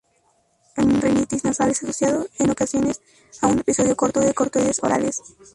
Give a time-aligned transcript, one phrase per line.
[0.77, 3.01] En rinitis nasales asociado en ocasiones
[3.39, 5.21] a un episodio corto de corticoides orales.